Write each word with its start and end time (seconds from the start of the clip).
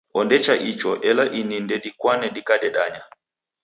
Odecha 0.19 0.53
icho, 0.71 0.91
ela 1.09 1.23
ini 1.39 1.57
ndedikwane 1.65 2.25
dikadedanya 2.35 3.03